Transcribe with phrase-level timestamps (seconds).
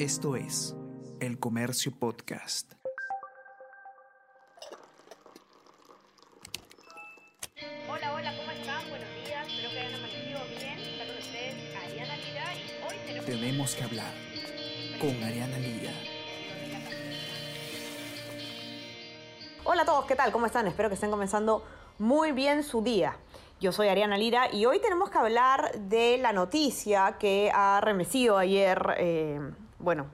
[0.00, 0.74] Esto es
[1.20, 2.72] El Comercio Podcast.
[7.86, 8.88] Hola, hola, ¿cómo están?
[8.88, 10.78] Buenos días, espero que hayan amanecido bien.
[10.78, 13.26] Está con ustedes Ariana Lira y hoy tenemos...
[13.26, 14.14] Tenemos que hablar
[14.98, 15.92] con Ariana Lira.
[19.64, 20.32] Hola a todos, ¿qué tal?
[20.32, 20.66] ¿Cómo están?
[20.66, 21.62] Espero que estén comenzando
[21.98, 23.18] muy bien su día.
[23.60, 28.38] Yo soy Ariana Lira y hoy tenemos que hablar de la noticia que ha remecido
[28.38, 29.40] ayer, eh,
[29.80, 30.06] bueno,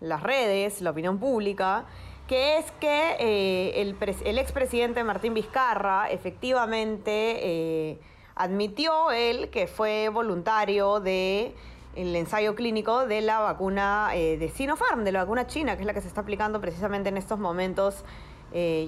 [0.00, 1.86] las redes, la opinión pública,
[2.26, 7.98] que es que eh, el, pres- el expresidente Martín Vizcarra efectivamente eh,
[8.34, 11.54] admitió él que fue voluntario de
[11.96, 15.86] el ensayo clínico de la vacuna eh, de Sinopharm, de la vacuna china, que es
[15.86, 18.04] la que se está aplicando precisamente en estos momentos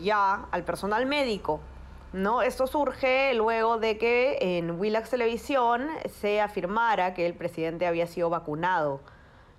[0.03, 1.61] ya al personal médico.
[2.13, 2.43] ¿no?
[2.43, 5.89] Esto surge luego de que en Willax Televisión
[6.21, 9.01] se afirmara que el presidente había sido vacunado.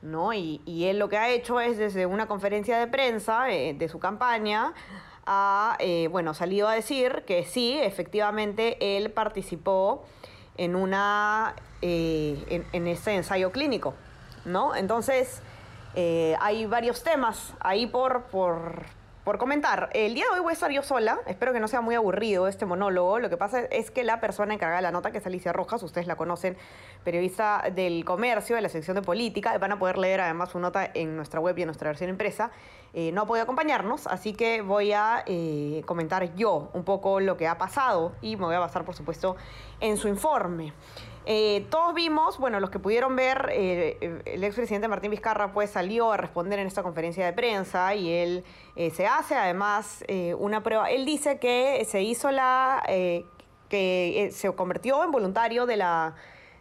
[0.02, 0.34] ¿No?
[0.34, 3.88] Y, y él lo que ha hecho es desde una conferencia de prensa eh, de
[3.90, 4.74] su campaña,
[5.26, 10.06] ha eh, bueno, salido a decir que sí, efectivamente él participó
[10.56, 13.94] en, una, eh, en, en ese ensayo clínico.
[14.46, 14.76] ¿no?
[14.76, 15.42] Entonces,
[16.40, 18.86] hay varios temas ahí por, por,
[19.28, 19.90] por comentar.
[19.92, 21.20] El día de hoy voy a estar yo sola.
[21.28, 23.20] Espero que no sea muy aburrido este monólogo.
[23.20, 25.84] Lo que pasa es que la persona encargada de la nota, que es Alicia Rojas,
[25.84, 26.56] ustedes la conocen,
[27.04, 30.90] periodista del comercio, de la sección de política, van a poder leer además su nota
[30.94, 32.52] en nuestra web y en nuestra versión impresa.
[32.94, 37.36] Eh, no ha podido acompañarnos, así que voy a eh, comentar yo un poco lo
[37.36, 39.36] que ha pasado y me voy a basar, por supuesto,
[39.82, 40.72] en su informe.
[41.30, 46.14] Eh, todos vimos, bueno, los que pudieron ver, eh, el expresidente Martín Vizcarra pues salió
[46.14, 48.46] a responder en esta conferencia de prensa y él
[48.78, 50.90] eh, se hace además eh, una prueba.
[50.90, 53.26] Él dice que se hizo la, eh,
[53.68, 56.16] que se convirtió en voluntario de la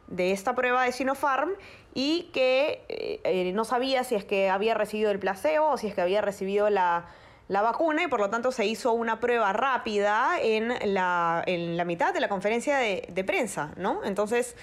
[0.09, 1.53] de esta prueba de Sinopharm
[1.95, 6.01] y que no sabía si es que había recibido el placebo o si es que
[6.01, 7.07] había recibido la,
[7.49, 11.85] la vacuna y por lo tanto se hizo una prueba rápida en la, en la
[11.85, 14.05] mitad de la conferencia de, prensa, ¿no?
[14.05, 14.57] Entonces,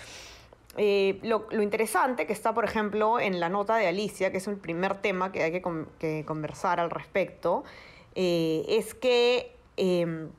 [0.77, 4.57] eh, lo, interesante que está, por ejemplo, en la nota de Alicia, que es el
[4.57, 5.63] primer tema que hay que,
[5.99, 7.63] que conversar al respecto,
[8.15, 9.55] eh, es que...
[9.77, 10.29] em,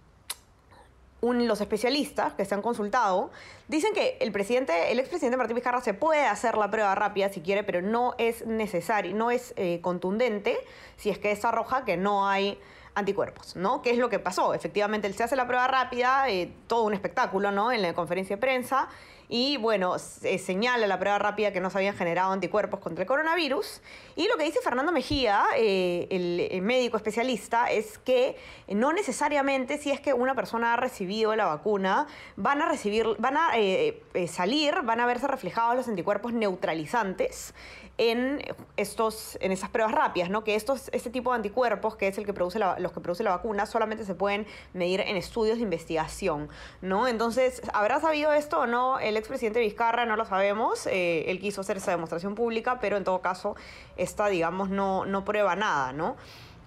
[1.33, 3.31] los especialistas que se han consultado
[3.69, 7.41] dicen que el presidente, el expresidente Martín Vizcarra se puede hacer la prueba rápida si
[7.41, 10.57] quiere, pero no es necesario, no es eh, contundente
[10.97, 12.59] si es que es arroja que no hay
[12.95, 13.83] anticuerpos, ¿no?
[13.83, 14.55] ¿Qué es lo que pasó?
[14.55, 17.73] Efectivamente, él se hace la prueba rápida, eh, todo un espectáculo, ¿no?
[17.73, 18.89] En la conferencia de prensa
[19.29, 23.09] y, bueno, se señala la prueba rápida que no se habían generado anticuerpos contra el
[23.09, 23.81] coronavirus.
[24.17, 28.37] Y lo que dice Fernando Mejía, eh, el, médico especialista, es que
[28.69, 32.07] no necesariamente si es que una persona ha recibido la vacuna,
[32.37, 37.55] van a recibir, van a eh, eh, salir, van a verse reflejados los anticuerpos neutralizantes
[37.97, 38.43] en
[38.77, 40.43] estos, en esas pruebas rápidas, ¿no?
[40.43, 43.25] Que estos, este tipo de anticuerpos, que es el que produce la- los que produce
[43.25, 46.49] la vacuna, solamente se pueden medir en estudios de investigación,
[46.81, 47.09] ¿no?
[47.09, 50.07] Entonces, ¿habrá sabido esto o no el expresidente Vizcarra?
[50.07, 50.87] No lo sabemos.
[50.87, 53.57] Eh, él quiso hacer esa demostración pública, pero en todo caso,
[53.97, 56.17] esta, digamos, no, no prueba nada, ¿no?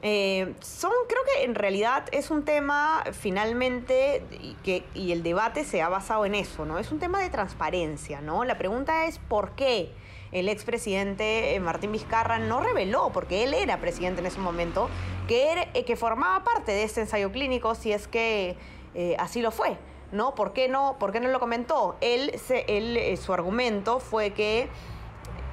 [0.03, 4.23] Eh, son, creo que en realidad es un tema finalmente
[4.63, 6.77] que, y el debate se ha basado en eso, ¿no?
[6.77, 8.43] Es un tema de transparencia, ¿no?
[8.43, 9.91] La pregunta es ¿por qué
[10.31, 14.89] el expresidente eh, Martín Vizcarra no reveló, porque él era presidente en ese momento,
[15.27, 18.55] que, era- eh, que formaba parte de este ensayo clínico si es que
[18.95, 19.77] eh, así lo fue?
[20.11, 20.35] ¿No?
[20.35, 21.97] ¿Por qué no, por qué no lo comentó?
[22.01, 24.69] Él, se, él su argumento fue que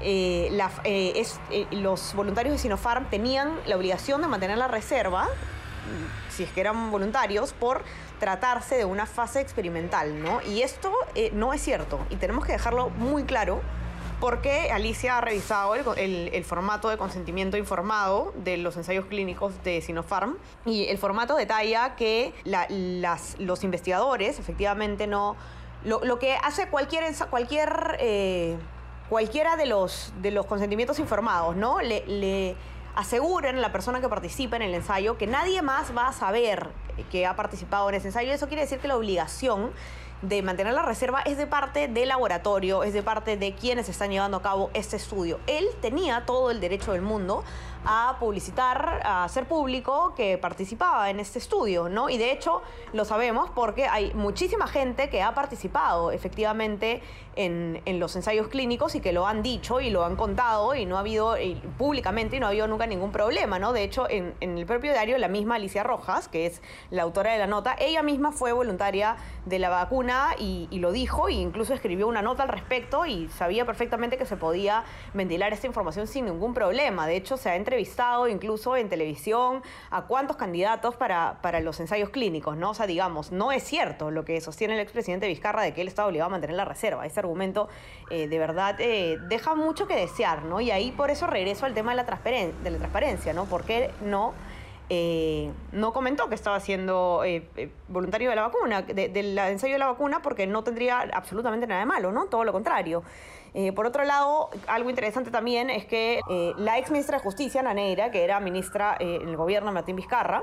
[0.01, 5.29] la- es- los voluntarios de Sinopharm tenían la obligación de mantener la reserva,
[6.31, 7.83] si es que eran voluntarios, por
[8.21, 10.41] tratarse de una fase experimental, ¿no?
[10.43, 10.93] Y esto
[11.33, 13.61] no es cierto y tenemos que dejarlo muy claro
[14.21, 20.37] porque Alicia ha revisado el, formato de consentimiento informado de los ensayos clínicos de Sinopharm
[20.65, 22.33] y el formato detalla que
[23.39, 25.37] los investigadores efectivamente no...
[25.85, 27.05] Lo, que hace cualquier,
[28.01, 28.57] eh,
[29.11, 30.13] cualquiera de los,
[30.49, 31.83] consentimientos informados, ¿no?
[31.83, 32.57] Le, le
[32.95, 36.71] aseguran a la persona que participa en el ensayo que nadie más va a saber
[37.11, 38.33] que ha participado en ese ensayo.
[38.33, 39.73] Eso quiere decir que la obligación
[40.29, 44.11] de mantener la reserva es de parte del laboratorio, es de parte de quienes están
[44.11, 45.39] llevando a cabo este estudio.
[45.47, 47.45] Él tenía todo el derecho del mundo
[47.85, 52.09] a publicitar, a hacer público que participaba en este estudio, ¿no?
[52.09, 57.03] Y de hecho lo sabemos porque hay muchísima gente que ha participado efectivamente
[57.37, 60.97] en, los ensayos clínicos y que lo han dicho y lo han contado y no
[60.97, 61.37] ha habido
[61.79, 63.73] públicamente y no ha habido nunca ningún problema, ¿no?
[63.73, 67.39] De hecho, en, el propio diario, la misma Alicia Rojas, que es la autora de
[67.39, 69.17] la nota, ella misma fue voluntaria
[69.47, 73.65] de la vacuna y, lo dijo e incluso escribió una nota al respecto y sabía
[73.65, 74.85] perfectamente que se podía
[75.15, 77.07] ventilar esta información sin ningún problema.
[77.07, 82.11] De hecho, se ha entrevistado incluso en televisión a cuántos candidatos para, para los ensayos
[82.11, 82.71] clínicos, ¿no?
[82.71, 85.89] O sea, digamos, no es cierto lo que sostiene el expresidente Vizcarra de que él
[85.89, 87.05] estaba obligado a mantener la reserva.
[87.05, 87.69] Ese argumento
[88.11, 90.61] eh, de verdad eh, deja mucho que desear, ¿no?
[90.61, 93.47] Y ahí por eso regreso al tema de la, transparen de la transparencia, ¿no?
[93.47, 94.35] ¿Por qué no?
[94.97, 99.73] Eh, no comentó que estaba siendo eh, eh, voluntario de la vacuna, de, del ensayo
[99.73, 102.27] de la vacuna, porque no tendría absolutamente nada de malo, ¿no?
[102.27, 103.03] Todo lo contrario.
[103.77, 106.19] Por otro lado, algo interesante también es que
[106.59, 110.43] la ex ministra de Justicia, Naneira, que era ministra en el gobierno de Martín Vizcarra,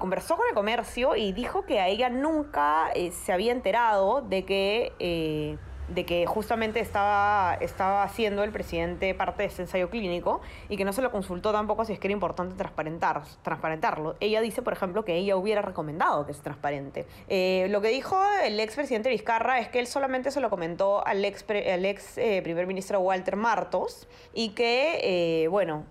[0.00, 5.58] conversó con el comercio y dijo que a ella nunca se había enterado de que
[5.88, 10.84] de que justamente estaba, estaba haciendo el presidente parte de este ensayo clínico y que
[10.84, 14.16] no se lo consultó tampoco si es que era importante transparentar, transparentarlo.
[14.20, 17.06] Ella dice, por ejemplo, que ella hubiera recomendado que es transparente.
[17.28, 21.24] Eh, lo que dijo el expresidente Vizcarra es que él solamente se lo comentó al
[21.24, 25.00] ex, ex eh, primer ministro Walter Martos y que,
[25.44, 25.84] eh, bueno,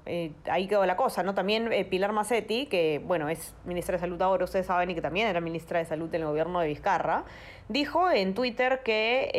[0.49, 1.33] ahí quedó la cosa, ¿no?
[1.33, 5.27] También Pilar Macetti, que, bueno, es ministra de Salud ahora, ustedes saben, y que también
[5.27, 7.23] era ministra de Salud en el gobierno de Vizcarra,
[7.69, 9.31] dijo en Twitter que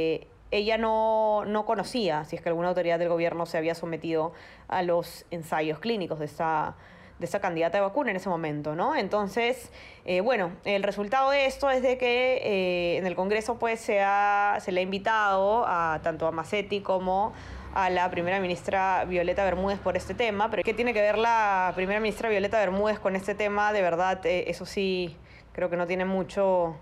[0.00, 4.32] eh, ella no, no, conocía si es que alguna autoridad del gobierno se había sometido
[4.68, 6.74] a los ensayos clínicos de esa,
[7.20, 8.96] de candidata de vacuna en ese momento, ¿no?
[8.96, 9.70] Entonces,
[10.04, 14.00] eh, bueno, el resultado de esto es de que eh, en el Congreso pues se,
[14.00, 17.32] ha, se le ha invitado a tanto a Macetti como
[17.74, 21.72] a la primera ministra Violeta Bermúdez por este tema, pero ¿qué tiene que ver la
[21.76, 23.72] primera ministra Violeta Bermúdez con este tema?
[23.72, 25.16] De verdad, eso sí,
[25.52, 26.74] creo que no tiene mucho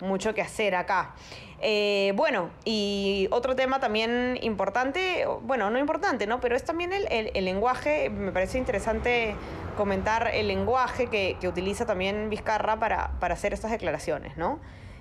[0.00, 1.14] mucho que hacer acá.
[1.60, 6.40] Eh, bueno, y otro tema también importante, bueno, no importante, ¿no?
[6.40, 9.34] Pero es también el, el, el lenguaje, me parece interesante
[9.76, 14.60] comentar el lenguaje que, que utiliza también Vizcarra para, para, hacer estas declaraciones, ¿no?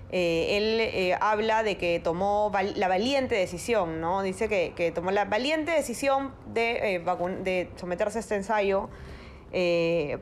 [0.10, 4.24] Eh, él eh, habla de que tomó la valiente decisión, ¿no?
[4.24, 7.04] Dice que, que tomó la valiente decisión de,
[7.44, 8.90] de someterse a este ensayo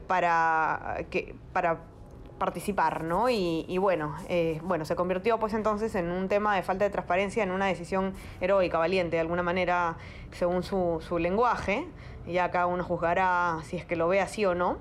[0.08, 1.80] para, que, para
[2.38, 3.30] participar, ¿no?
[3.30, 6.92] Y, y bueno, eh, bueno, se convirtió pues entonces en un tema de falta de
[6.92, 9.98] transparencia, en una decisión heroica, valiente, de alguna manera,
[10.32, 11.88] según su, su lenguaje.
[12.28, 14.78] Ya cada uno juzgará si es que lo ve así o no.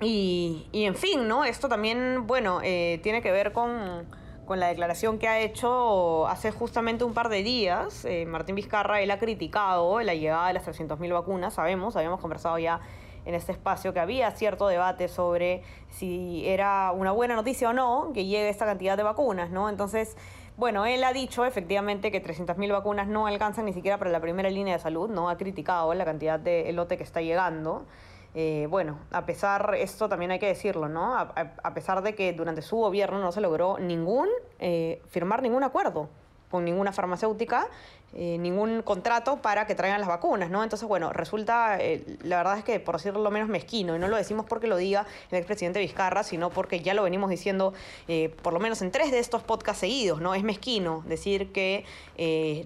[0.00, 1.44] Y, y en fin, ¿no?
[1.44, 4.06] Esto también, bueno, eh, tiene que ver con,
[4.46, 8.04] con, la declaración que ha hecho hace justamente un par de días.
[8.04, 12.58] Eh, Martín Vizcarra, él ha criticado la llegada de las 300.000 vacunas, sabemos, habíamos conversado
[12.58, 12.80] ya
[13.24, 18.10] en este espacio que había cierto debate sobre si era una buena noticia o no
[18.12, 19.68] que llegue esta cantidad de vacunas, ¿no?
[19.68, 20.16] Entonces,
[20.56, 24.50] bueno, él ha dicho efectivamente que 300.000 vacunas no alcanzan ni siquiera para la primera
[24.50, 25.28] línea de salud, ¿no?
[25.30, 27.86] Ha criticado la cantidad de lote que está llegando.
[28.34, 31.14] Eh, bueno, a pesar, esto también hay que decirlo, ¿no?
[31.14, 34.28] A, a, a, pesar de que durante su gobierno no se logró ningún,
[34.58, 36.08] eh, firmar ningún acuerdo
[36.52, 37.68] con ninguna farmacéutica
[38.14, 40.62] eh, ningún contrato para que traigan las vacunas, ¿no?
[40.62, 44.06] Entonces, bueno, resulta, eh, la verdad es que por decirlo lo menos mezquino, y no
[44.06, 47.72] lo decimos porque lo diga el expresidente Vizcarra, sino porque ya lo venimos diciendo
[48.08, 50.34] eh, por lo menos en tres de estos podcasts seguidos, ¿no?
[50.34, 51.86] Es mezquino decir que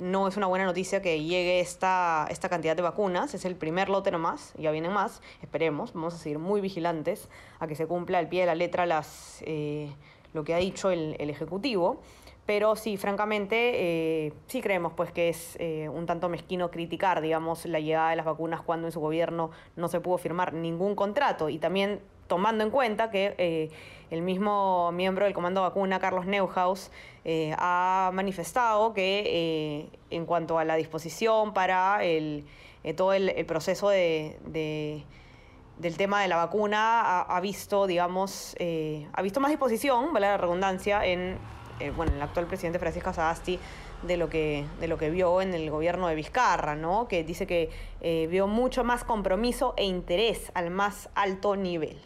[0.00, 3.88] no es una buena noticia que llegue esta, esta cantidad de vacunas, es el primer
[3.88, 7.28] lote nomás, ya vienen más, esperemos, vamos a seguir muy vigilantes
[7.60, 9.42] a que se cumpla al pie de la letra las,
[10.36, 12.00] lo que ha dicho el, Ejecutivo
[12.44, 13.56] pero sí, francamente,
[14.26, 18.16] eh, sí creemos pues que es eh, un tanto mezquino criticar, digamos, la llegada de
[18.16, 21.48] las vacunas cuando en su gobierno no se pudo firmar ningún contrato.
[21.48, 23.70] Y también tomando en cuenta que eh,
[24.12, 26.92] el mismo miembro del Comando Vacuna, Carlos Neuhaus,
[27.58, 32.44] ha manifestado que en cuanto a la disposición para el,
[32.94, 34.36] todo el, proceso de
[35.78, 40.36] del tema de la vacuna ha, visto, digamos, eh, ha visto más disposición, vale la
[40.36, 41.38] redundancia, en
[41.80, 43.58] eh, bueno, el actual presidente Francisco Sagasti
[44.02, 47.08] de lo que de lo que vio en el gobierno de Vizcarra, ¿no?
[47.08, 51.98] Que dice que eh, vio mucho más compromiso e interés al más alto nivel,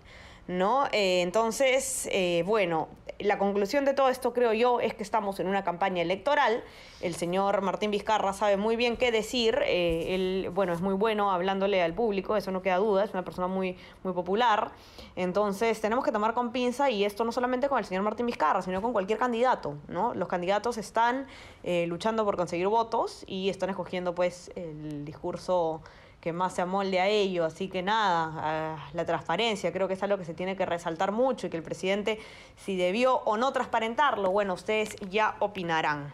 [0.49, 0.89] ¿no?
[0.93, 2.09] Entonces,
[2.45, 2.89] bueno,
[3.23, 6.63] la conclusión de todo esto, creo yo, es que estamos en una campaña electoral.
[7.01, 9.59] El señor Martín Vizcarra sabe muy bien qué decir.
[9.67, 13.05] Eh, él, bueno, es muy bueno hablándole al público, eso no queda duda.
[13.05, 14.73] Es una persona muy, muy popular.
[15.17, 18.63] Entonces, tenemos que tomar con pinza, y esto no solamente con el señor Martín Vizcarra,
[18.63, 20.15] sino con cualquier candidato, ¿no?
[20.15, 21.27] Los candidatos están
[21.63, 25.83] eh, luchando por conseguir votos y están escogiendo, pues, el discurso
[26.21, 27.45] que más se amolde a ello.
[27.45, 31.47] Así que nada, la transparencia creo que es algo que se tiene que resaltar mucho
[31.47, 32.19] y que el presidente,
[32.57, 36.13] si debió o no transparentarlo, bueno, ustedes ya opinarán.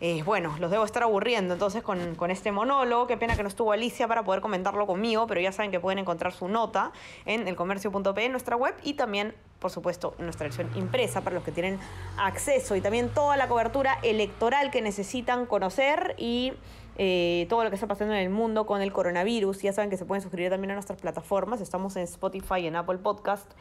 [0.00, 3.08] eh, bueno, los debo estar aburriendo entonces con, con, este monólogo.
[3.08, 5.98] Qué pena que no estuvo Alicia para poder comentarlo conmigo, pero ya saben que pueden
[5.98, 6.92] encontrar su nota
[7.26, 11.42] en elcomercio.p en nuestra web y también, por supuesto, en nuestra versión impresa para los
[11.42, 11.80] que tienen
[12.16, 16.52] acceso y también toda la cobertura electoral que necesitan conocer y
[16.98, 19.62] eh, todo lo que está pasando en el mundo con el coronavirus.
[19.62, 21.60] Ya saben que se pueden suscribir también a nuestras plataformas.
[21.60, 23.52] Estamos en Spotify en Apple Podcast.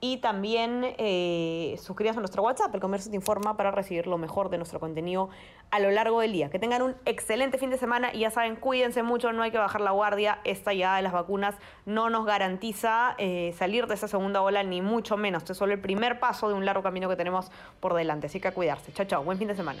[0.00, 4.50] Y también eh, suscríbanse a nuestro WhatsApp, el comercio te informa, para recibir lo mejor
[4.50, 5.30] de nuestro contenido
[5.70, 6.50] a lo largo del día.
[6.50, 9.56] Que tengan un excelente fin de semana y ya saben, cuídense mucho, no hay que
[9.56, 10.40] bajar la guardia.
[10.44, 11.54] Esta ya de las vacunas
[11.86, 15.44] no nos garantiza eh, salir de esa segunda ola, ni mucho menos.
[15.44, 18.26] Este es solo el primer paso de un largo camino que tenemos por delante.
[18.26, 18.92] Así que a cuidarse.
[18.92, 19.24] Chao, chao.
[19.24, 19.80] Buen fin de semana.